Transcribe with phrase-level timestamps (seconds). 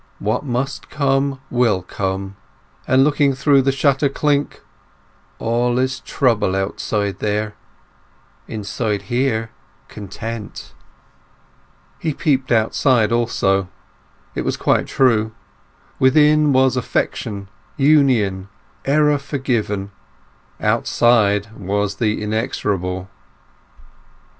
[0.17, 2.35] "What must come will come."
[2.87, 4.61] And, looking through the shutter chink:
[5.37, 7.53] "All is trouble outside there;
[8.47, 9.51] inside here
[9.89, 10.73] content."
[11.99, 13.69] He peeped out also.
[14.33, 15.33] It was quite true;
[15.99, 17.47] within was affection,
[17.77, 18.49] union,
[18.85, 19.91] error forgiven:
[20.59, 23.07] outside was the inexorable.